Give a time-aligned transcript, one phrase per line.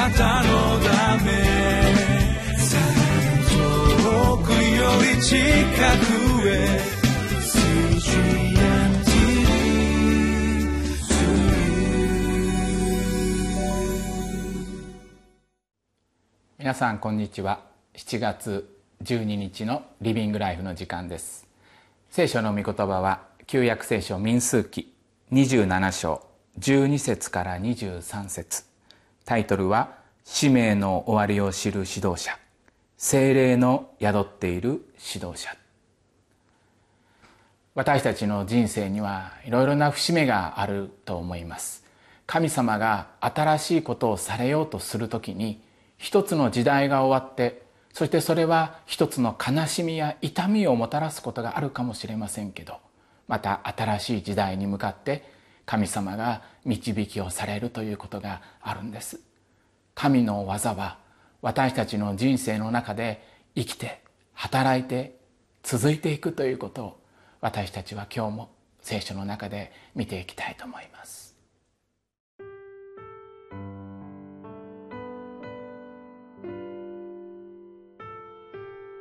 [0.00, 1.30] なたのため
[3.50, 6.80] 遠くより近くへ
[16.58, 17.60] 皆さんこんにちは。
[17.94, 18.74] 7月
[19.04, 21.46] 12日のリビングライフの時間です。
[22.10, 24.94] 聖書の御言葉は旧約聖書民数記
[25.30, 26.26] 27章
[26.58, 28.69] 12節から23節。
[29.30, 29.92] タイトルは
[30.24, 32.36] 使命の終わりを知る指導者。
[32.96, 35.56] 精霊の宿っている指導者。
[37.76, 41.84] 私たちの人生にはいろいろな節目があると思います。
[42.26, 45.62] 神様が新しいことをされようとするときに
[45.96, 47.62] 一つの時代が終わって
[47.92, 52.78] そしてそれは一つの悲しみや痛みをもたらすことがあるかもしれませんけど
[53.28, 55.22] また新しい時代に向かって
[55.70, 59.20] 神様が導きをされるということがあるんです。
[59.94, 60.98] 神の技は
[61.42, 64.02] 私たちの人生の中で生きて
[64.34, 65.14] 働いて
[65.62, 67.00] 続いていくということを
[67.40, 68.50] 私たちは今日も
[68.82, 71.36] 聖書の中で見ていきたいと思います。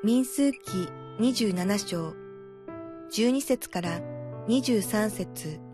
[0.04, 0.60] 民数記
[1.20, 2.14] 27章
[3.12, 4.00] 12節から
[4.48, 5.69] 23節。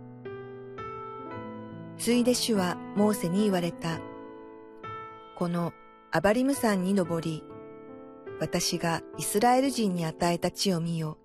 [1.98, 4.00] ついで主はモーセに言われた。
[5.38, 5.74] この
[6.12, 7.44] アバリム山に登り、
[8.40, 11.18] 私がイスラエル人に与えた地を見よ。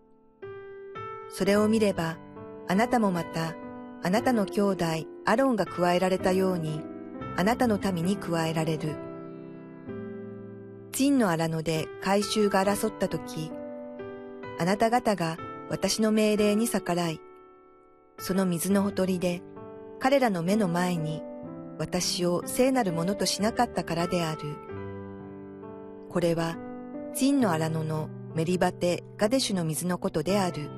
[1.29, 2.19] それを見れば、
[2.69, 3.55] あなたもまた、
[4.03, 4.85] あなたの兄弟
[5.27, 6.81] アロンが加えられたように、
[7.37, 8.97] あなたの民に加えられる。
[10.93, 13.51] 陳の荒野で改宗が争った時、
[14.59, 15.37] あなた方が
[15.69, 17.21] 私の命令に逆らい、
[18.19, 19.43] その水のほとりで
[20.01, 21.23] 彼らの目の前に
[21.79, 24.41] 私を聖なるものとしなかったからである。
[26.09, 26.57] これは、
[27.15, 30.71] 陳の荒野のメリバテ・ガデシュの水のことである。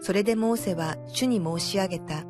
[0.00, 2.24] それでモーセは主に申し上げた。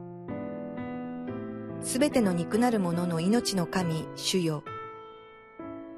[1.80, 4.62] すべての肉なるものの命の神、主よ。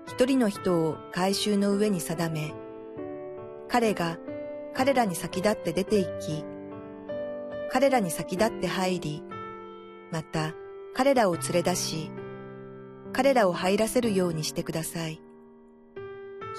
[0.07, 2.55] 一人の人を改宗の上に定め、
[3.69, 4.19] 彼が
[4.75, 6.56] 彼らに先立って出て行き、
[7.71, 9.23] 彼らに先立って入り、
[10.11, 10.53] また
[10.95, 12.11] 彼らを連れ出し、
[13.13, 15.21] 彼らを入らせるようにしてください。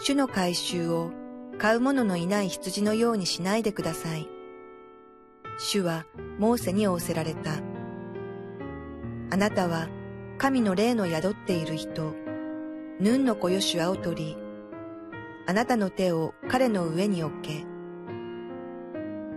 [0.03, 1.11] 主の改宗を
[1.57, 4.27] 買う者のいない羊のようにしないでください。
[5.57, 6.05] 主は
[6.37, 7.51] モーセに仰せられた。
[9.31, 9.87] あなたは
[10.37, 12.13] 神の霊の宿っている人、
[12.99, 14.37] ヌンの子ヨシュアを取り、
[15.47, 17.65] あなたの手を彼の上に置け。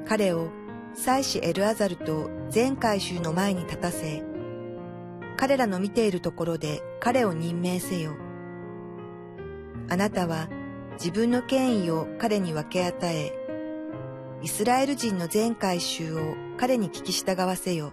[0.07, 0.51] 彼を
[0.95, 4.23] 祭司エルアザルと全回収の前に立たせ、
[5.37, 8.17] 彼らの見ているところで彼を任命せよ。
[9.89, 10.49] あなたは
[10.93, 13.33] 自分の権威を彼に分け与え、
[14.43, 17.93] イスラエル人の全回収を彼に聞き従わせよ。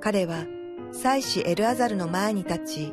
[0.00, 0.44] 彼は
[0.92, 2.92] 祭司エルアザルの前に立ち、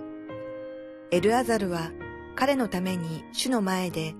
[1.11, 1.91] エルアザルは
[2.35, 4.15] 彼のために主の前で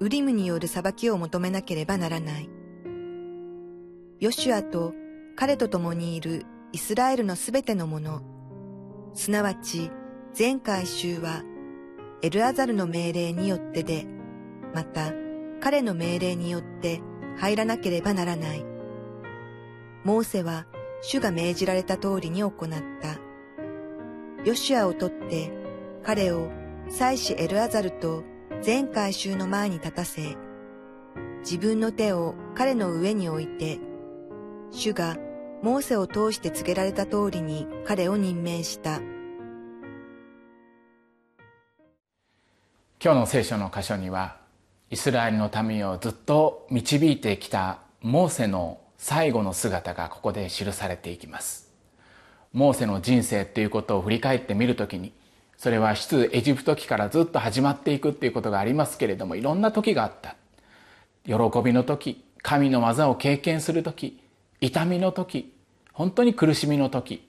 [0.00, 2.50] ウリムによる裁きを求めなければならない。
[4.20, 4.94] ヨシュアと
[5.36, 8.22] 彼と共にいるイスラエルのすべてのもの、
[9.14, 9.92] すなわち
[10.32, 11.44] 全回収は
[12.22, 14.06] エルアザルの命令によってで、
[14.74, 15.12] また
[15.60, 17.00] 彼の命令によって
[17.36, 18.64] 入らなければならない。
[20.02, 20.66] モーセは
[21.00, 22.52] 主が命じられた通りに行っ
[23.00, 23.20] た。
[24.44, 25.52] ヨシュアを取って
[26.02, 26.50] 彼を
[26.88, 28.24] 祭司エルアザルと
[28.62, 30.36] 全回収の前に立たせ、
[31.40, 33.78] 自分の手を彼の上に置いて、
[34.70, 35.16] 主が
[35.62, 39.00] モーセを通して告げられた通りに彼を任命した。
[43.02, 44.36] 今日の聖書の箇所には、
[44.90, 51.72] イスラエルの民をずっと導いてきたモーセの最後の姿がここで記されていきます。
[52.52, 55.12] モーセの人生っていうことを振り返ってみるときに、
[55.58, 60.36] それは出エジプト期からずっと始まっていくっていうことがありますけれどもいろんな時があった
[61.26, 64.20] 喜びの時神の技を経験する時
[64.60, 65.52] 痛みの時
[65.92, 67.26] 本当に苦しみの時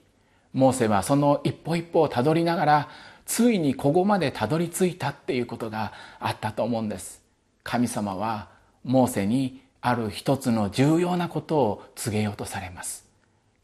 [0.52, 2.88] モーセはその一歩一歩をたどりながら
[3.26, 7.22] ついにここまでたどり着いたっていうことがあったと思うんです
[7.62, 8.48] 神様は
[8.84, 13.06] モーセにある一つの重要なことを告げようとされます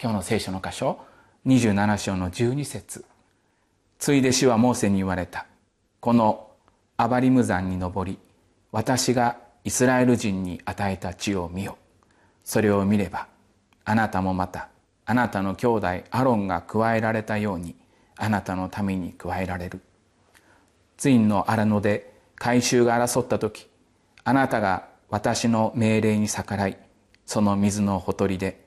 [0.00, 0.98] 今日の聖書の箇所
[1.46, 3.04] 27章の12節
[3.98, 5.46] ついで主はモーセに言われた。
[6.00, 6.50] この
[6.96, 8.18] アバリム山に登り、
[8.72, 11.78] 私がイスラエル人に与えた地を見よ。
[12.44, 13.26] それを見れば、
[13.86, 14.68] あなたもまた、
[15.06, 17.76] あなたの兄弟アロンが加えられたように、
[18.18, 19.80] あなたのために加えられる。
[20.96, 23.68] ツインの荒野で改宗が争った時
[24.24, 26.78] あなたが私の命令に逆らい
[27.26, 28.64] その水のほとりで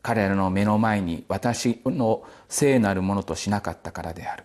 [0.00, 4.44] 彼らの目の前に私の聖なるものとしなかったからである。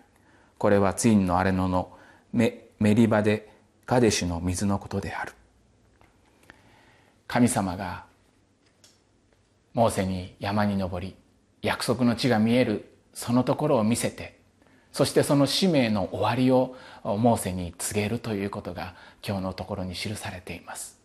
[0.58, 1.96] これはツインの荒野の
[2.32, 3.48] メリバで
[3.86, 5.32] カデシュの水のことである。
[7.26, 8.04] 神様が
[9.74, 11.14] モーセに山に登り
[11.62, 14.38] 約束の地が見えるそのところを見せて
[14.92, 18.94] そしてその使命の終わりをモーセに告げるということが
[19.26, 20.98] 今日のところに記されています。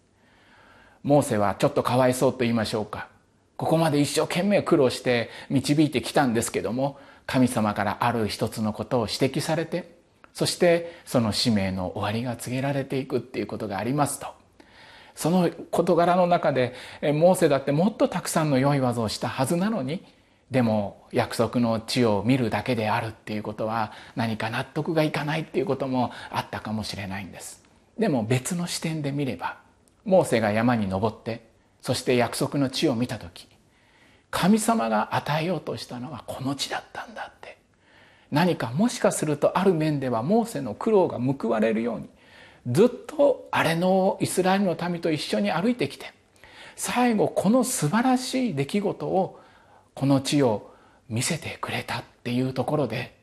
[1.04, 3.10] モーセはちょっとかわいそうと言いましょうか。
[3.57, 9.95] ここまで一生懸命苦労して導いてきたんですけども神様からある一つのことを指摘されて
[10.33, 14.27] そしてその使命の終わりが告げられていくっていうことがありますと。
[15.15, 20.04] その事柄の中でモーセだってもっとたくさんの良い技をしたはずなのに
[20.51, 27.63] でも約束の地を見るだけであるっていうことは何か納得がいかないっていうこともあったかもしれないんです。
[27.98, 29.57] でも別の視点で見れば
[30.06, 31.48] モーセが山に登って
[31.81, 33.48] そして約束の地を見た時
[34.31, 37.44] 神様が与えようとしたのはこの地だったんだって。
[38.33, 42.09] 何かもしかするとある面ではモーセの苦労が報われるように
[42.68, 46.13] ずっとあれのイスラエルの民と一緒に歩いてきて
[46.75, 49.39] 最後この素晴らしい出来事を
[49.94, 50.74] この地を
[51.10, 53.15] 見せてくれたっていうところで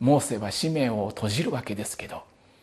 [0.00, 2.22] モーセは使命を閉じるわけですけど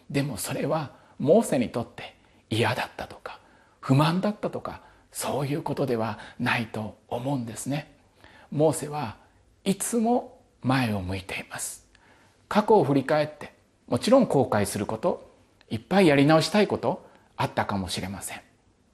[0.10, 2.16] でもそれはモーセにとって
[2.50, 3.40] 嫌だったとか
[3.80, 4.82] 不満だったとか
[5.12, 7.94] そういうことではないと思うんですね。
[8.52, 9.18] モーセは
[9.64, 11.86] いつも前を向いています。
[12.50, 13.54] 過去を振り返って
[13.88, 15.33] もちろん後悔すること
[15.70, 17.06] いっぱいやり直したいこと
[17.38, 18.42] あったかもしれません。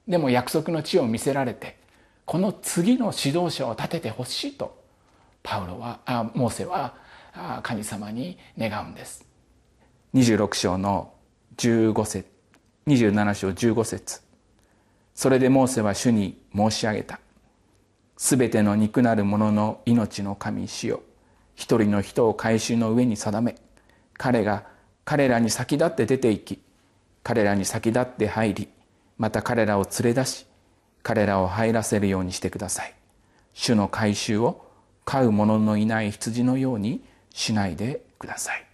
[0.08, 1.78] でも約束の地を見せられて
[2.24, 4.82] この次の指導者を立ててほしいと
[5.42, 6.94] パウロはあモーセは
[7.62, 9.24] 神様に願うんです。
[10.14, 11.12] 26章の
[11.56, 12.28] 15節
[12.86, 14.22] 27章15節。
[15.14, 17.20] それでモーセは主に申し上げた。
[18.16, 21.02] すべての肉なる者の命の神死よ。
[21.54, 23.56] 一人の人を改宗の上に定め。
[24.14, 24.66] 彼が
[25.10, 26.62] 彼らに先立って出て行き
[27.24, 28.68] 彼らに先立って入り
[29.18, 30.46] また彼らを連れ出し
[31.02, 32.94] 彼らを入らせるようにしてください。
[33.52, 34.64] 主の改宗を
[35.04, 37.02] 飼う者のいない羊のように
[37.34, 38.64] しないでください。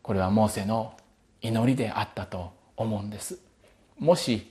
[0.00, 0.94] これはモーセの
[1.42, 3.38] 祈りであったと思うんです。
[3.98, 4.50] もし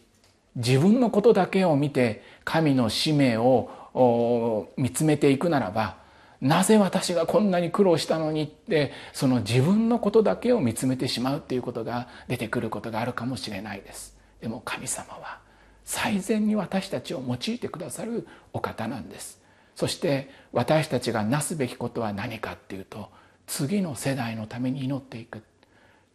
[0.55, 6.04] 自分のことだけを見て神の使命を見つめていくならば
[6.41, 14.15] なぜ私がこんなに苦労したのにってその自分のことだけを見つめてしまうっていうことが出てくることがあるかもしれないです。
[14.41, 15.39] でも神様は
[15.85, 19.41] 最善に私たちを用いてくださるお方なんです。
[19.75, 23.09] そして私たちがなすべきことは何かっていうと
[23.47, 25.43] 次の世代のために祈っていく。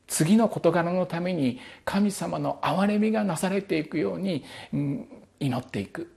[0.06, 4.44] 次の事柄のために神様の憐れみがなされていくように
[5.38, 6.12] 祈っていく。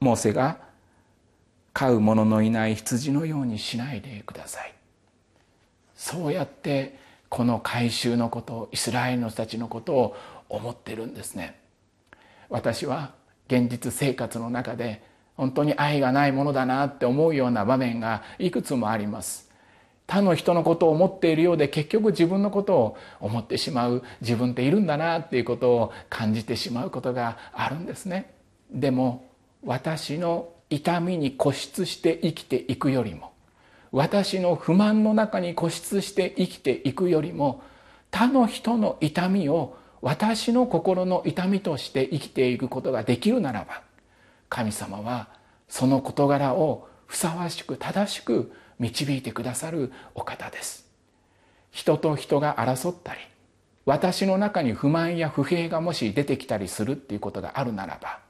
[0.00, 0.58] モーセが
[1.74, 4.72] 飼う者のいない羊のようにしないでください。
[5.94, 6.98] そうやって
[7.28, 10.16] この改宗のことイスラエルの人たちのことを
[10.48, 11.60] 思ってるんですね。
[12.48, 13.12] 私は
[13.48, 15.02] 現実生活の中で
[15.36, 19.50] 本当に愛がないものだなって思うような場面がいくつもあります。
[20.06, 28.32] 他の人のことを思っているようで結局自分のことを思ってしまう自分っているんだなっていうことを感じてしまうことがあるんですね。
[28.70, 29.24] でも
[29.64, 33.32] 私の痛みに固執して生きていくよりも
[33.92, 37.62] 私の不満の中に固執して生きていくよりも
[38.10, 43.82] 他の人の痛みを私の心の痛みとして生きていくことができるならば
[44.48, 45.28] 神様は
[45.68, 50.86] その事柄をふさわしく正しく導いてくださるお方です。
[51.70, 53.20] 人と人が争ったり
[53.86, 58.23] 私の中に不満や不平がもし出てきたりするっていうことがあるならば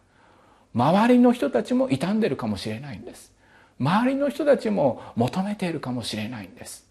[0.75, 3.33] 周りの人たちも傷んでるかもしれないんです。
[3.79, 6.87] 周りの人たちも求めているかもしれないんです。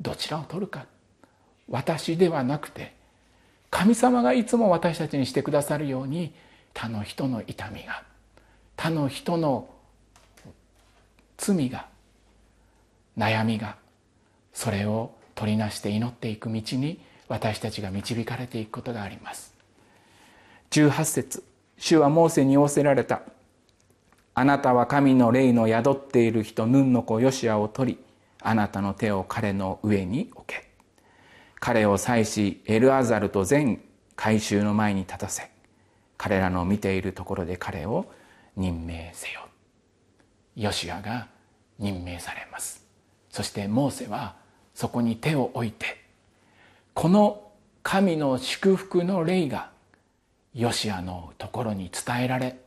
[0.00, 0.86] どちらを取るか。
[1.68, 2.94] 私ではなくて
[3.70, 6.34] 神様がいつも私たちにしてくださるように
[6.74, 8.02] 他の人の痛みが
[8.76, 9.68] 他の人の
[11.38, 11.86] 罪が
[13.16, 13.76] 悩みが
[14.52, 19.54] それを取りなして祈っていく道に私たちが導かれていくことがあります。
[20.70, 21.51] 18節。
[21.82, 23.22] 主はモーセに仰せられた。
[24.34, 27.98] あなたは神の霊の宿っている人ヌンの子ヨシアを取り、
[28.40, 30.70] あなたの手を彼の上に置け。
[31.58, 33.82] 彼を祭し、エルアザルと全
[34.14, 35.50] 改宗の前に立たせ、
[36.16, 38.06] 彼らの見ているところで彼を
[38.54, 39.48] 任命せよ。
[40.54, 41.26] ヨシアが
[41.80, 42.86] 任命されます。
[43.28, 44.36] そしてモーセは
[44.72, 46.00] そこに手を置いて
[46.94, 47.50] この
[47.82, 49.71] 神の祝福の霊が
[50.54, 52.58] ヨシアのところに伝えられ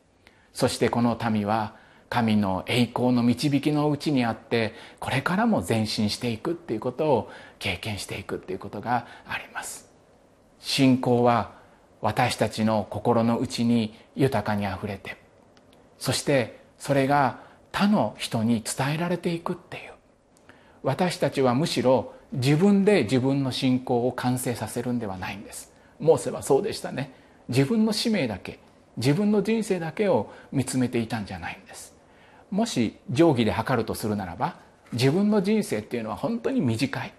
[0.52, 1.76] そしてこの民は
[2.08, 9.90] 神の栄光の導きのうちにあってこれからも前進していくっていうことを経験していくっていうことがあります。
[10.60, 11.52] 信仰は
[12.00, 15.16] 私たちの心の内に豊かにあふれて
[15.98, 17.40] そしてそれが
[17.72, 19.92] 他の人に伝えられていくっていう。
[20.82, 25.72] 私たちはむしろ自分で自分の信仰を完成させるんではないんです。
[25.98, 27.12] モーセはそうでしたね。
[27.48, 28.58] 自分の使命だけ
[28.96, 31.94] 自分の人生だけを見つめていたんじゃないんです。
[32.50, 34.56] もし定規で測るとするならば
[34.92, 37.12] 自分の人生っていうのは本当に短い。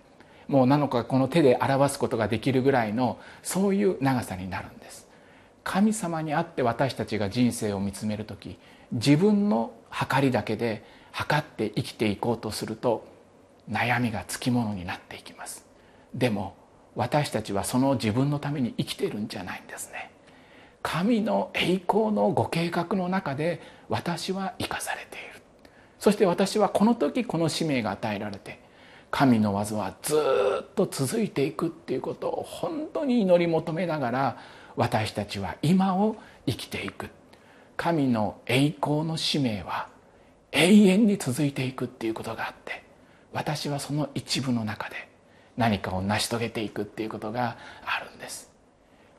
[0.47, 5.07] もうなのかこの手で表すことができるぐらいのそういう長さになるんです。
[5.63, 8.57] 神様にあって私たちが人生を見つめる時
[8.93, 13.05] 自分の計りだけで測って生きていこうとすると
[13.69, 15.65] 悩みがつきものになっていきます。
[16.15, 16.55] でも
[16.95, 20.09] 私たちはその自分のために生きているんじゃないんですね。
[20.87, 25.41] 神の栄光のご計画の中で私は生かされている。
[25.99, 28.61] そして私はこの時この使命が与えられて
[29.11, 30.15] 神の技はず
[30.61, 34.37] っと続いていくっていうことを本当に祈り求めながら
[34.77, 36.15] 私たちは今を
[36.45, 37.09] 生きていく。
[37.75, 39.89] 神の栄光の使命は
[40.53, 42.81] 永遠に続いていくっていうことがあって
[43.33, 45.09] 私はその一部の中で
[45.57, 48.49] 何かを成し遂げていくっていうことがあるんです。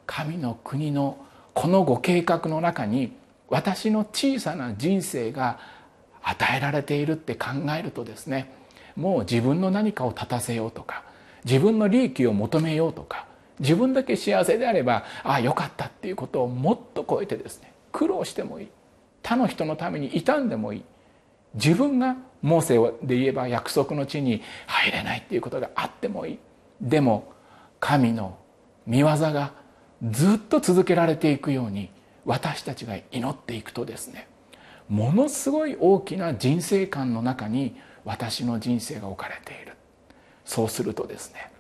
[0.07, 1.28] 神の国の
[1.59, 3.17] このご計画の中に
[3.49, 5.59] 私の小さな人生が
[6.23, 8.49] 与えられているって考えるとですね
[8.95, 11.03] もう自分の何かを立たせようとか
[11.45, 13.27] 自分の利益を求めようとか
[13.59, 18.69] 自分だけ幸せであればああよかったっていうことをもっと超えてですね苦労してもいい。
[19.25, 20.85] 他の人のために傷んでもいい。
[21.55, 26.39] 自分がモーセで言えば約束の地に入れないっていうことがあってもいい。
[26.81, 27.33] でも
[27.81, 28.39] 神の
[28.87, 29.67] 見業が
[30.03, 31.91] ずっと続けられていくように
[32.25, 34.29] 私たちが祈っていくとですね
[34.89, 39.75] ものすごい大きな人生観の中に私の人生が置かれている。
[40.45, 41.51] そうするとですね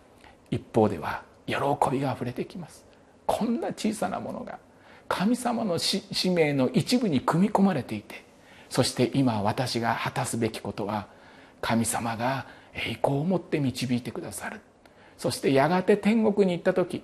[0.50, 1.54] 一方では喜
[1.92, 2.86] びがあふれてきます。
[3.26, 4.58] こんな小さなものが
[5.08, 8.24] 神様の使命の一部に組み込まれていて
[8.70, 11.08] そして今私が果たすべきことは
[11.60, 14.60] 神様が栄光を持って導いてくださる。
[15.18, 17.02] そしてやがて天国に行った時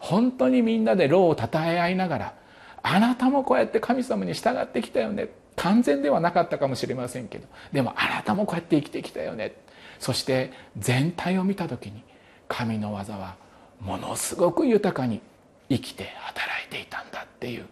[0.00, 2.34] 本当にみんなで労をたたえ合いながら
[2.82, 5.28] あなたもこうやって神様に従ってきたよね。
[5.56, 7.46] 完全ではなかったかもしれませんけど。
[7.72, 9.54] でもあなたもこうやって生きてきたよね。
[9.98, 12.02] そして全体を見た時に
[12.48, 13.36] 神の技は
[13.80, 15.20] ものすごく豊かに
[15.68, 17.66] 生きて働いていたんだっていう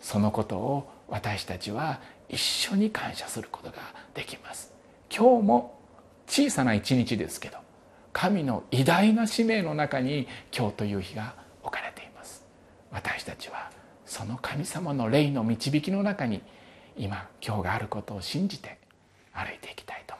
[0.00, 3.76] そのことを私たちは一緒に感謝することが
[4.14, 4.72] できます。
[5.14, 5.78] 今日も
[6.26, 7.58] 小さな一日ですけど
[8.12, 11.34] 神の偉大な使命の中に今日という日が
[11.66, 12.44] 置かれています。
[12.90, 13.70] 私たちは
[14.04, 16.42] その神様の霊の導きの中に
[16.96, 18.78] 今今日があることを信じて
[19.32, 20.14] 歩いていきたいと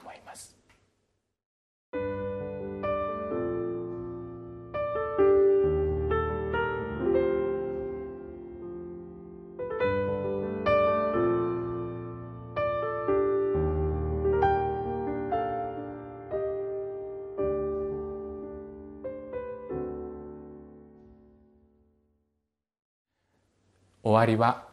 [24.07, 24.63] 終わりは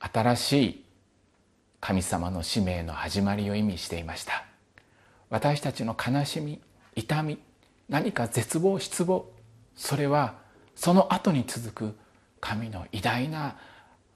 [0.00, 0.84] 新しい
[1.78, 4.46] 神様の使命の始まりを意味していました。
[5.28, 6.58] 私たちの悲しみ
[6.96, 7.38] 痛み
[7.90, 9.30] 何か絶望失望
[9.76, 10.36] それは
[10.74, 11.98] その後に続く
[12.40, 13.56] 神の偉大な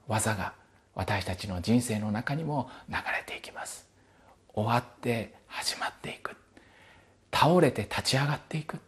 [0.07, 0.53] 技が
[0.95, 3.87] 私たちの人生の中にも流れていきます。
[4.55, 6.35] 終わって始まっていく。
[7.31, 8.79] 倒れて立ち上がっていく。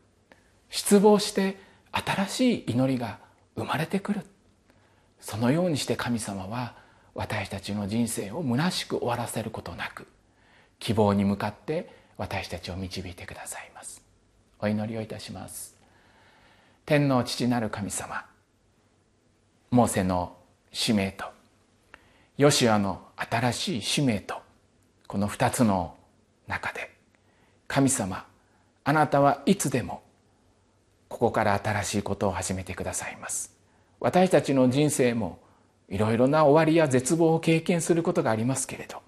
[0.71, 1.59] 失望して
[1.91, 3.19] 新しい祈りが
[3.55, 4.25] 生まれてくる。
[5.25, 6.75] そのようにして神様は
[7.15, 10.05] 私たちの人生を虚しく終わらせることなく
[10.77, 14.03] 希望に向かって私たちを導いてくださいます。
[14.59, 15.75] お祈りをいたします。
[16.85, 18.23] 天皇父なる神様
[19.71, 20.37] モーセの
[20.71, 21.25] 使命と
[22.37, 24.35] ヨシアの新しい使命と
[25.07, 25.95] この二つの
[26.45, 26.91] 中で
[27.67, 28.27] 神様
[28.83, 30.03] あなたはいつでも
[31.09, 33.54] ここから新しいことを始めてくださいます。
[33.99, 35.39] 私たちの人生も
[35.89, 39.01] いろいろな終わりや絶望を経験することがありますけれど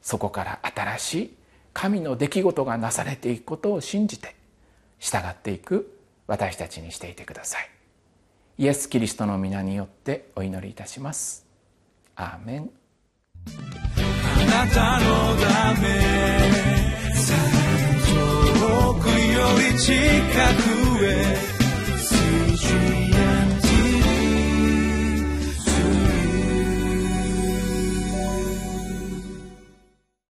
[0.00, 1.34] そこから新しい
[1.72, 4.34] 神の出来事がなされていくことを信じて
[4.98, 7.68] 従っていく私たちにしていてください。
[8.56, 11.44] イエス・キリストの皆によってお祈りいたします。
[12.16, 12.70] アーメン。
[13.46, 15.88] あなたのため
[18.08, 19.14] 遠くよ
[19.72, 19.92] り近
[20.98, 21.54] くへ